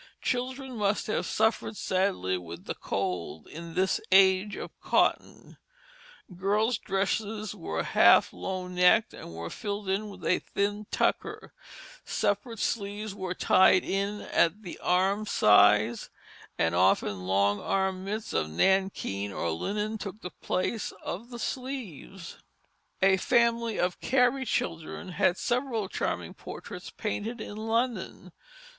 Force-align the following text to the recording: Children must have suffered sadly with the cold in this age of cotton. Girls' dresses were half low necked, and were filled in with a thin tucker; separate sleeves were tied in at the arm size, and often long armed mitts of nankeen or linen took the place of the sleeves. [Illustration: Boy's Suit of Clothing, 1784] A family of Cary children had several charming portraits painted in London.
Children 0.23 0.77
must 0.77 1.05
have 1.05 1.27
suffered 1.27 1.77
sadly 1.77 2.35
with 2.35 2.65
the 2.65 2.73
cold 2.73 3.45
in 3.45 3.75
this 3.75 4.01
age 4.11 4.55
of 4.55 4.71
cotton. 4.81 5.57
Girls' 6.35 6.79
dresses 6.79 7.53
were 7.53 7.83
half 7.83 8.33
low 8.33 8.67
necked, 8.67 9.13
and 9.13 9.35
were 9.35 9.51
filled 9.51 9.87
in 9.87 10.09
with 10.09 10.25
a 10.25 10.39
thin 10.39 10.87
tucker; 10.89 11.53
separate 12.03 12.57
sleeves 12.57 13.13
were 13.13 13.35
tied 13.35 13.83
in 13.83 14.21
at 14.21 14.63
the 14.63 14.79
arm 14.79 15.27
size, 15.27 16.09
and 16.57 16.73
often 16.73 17.27
long 17.27 17.59
armed 17.61 18.03
mitts 18.03 18.33
of 18.33 18.49
nankeen 18.49 19.31
or 19.31 19.51
linen 19.51 19.99
took 19.99 20.21
the 20.21 20.31
place 20.31 20.91
of 21.03 21.29
the 21.29 21.37
sleeves. 21.37 22.37
[Illustration: 23.03 23.03
Boy's 23.03 23.21
Suit 23.21 23.29
of 23.29 23.29
Clothing, 23.29 23.29
1784] 23.29 23.37
A 23.37 23.37
family 23.37 23.77
of 23.77 24.01
Cary 24.01 24.45
children 24.47 25.09
had 25.09 25.37
several 25.37 25.87
charming 25.87 26.33
portraits 26.33 26.89
painted 26.89 27.39
in 27.39 27.55
London. 27.55 28.31